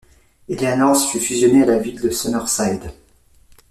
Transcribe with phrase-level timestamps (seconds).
[0.49, 2.91] Eleanors fut fusionné à la ville de Summerside.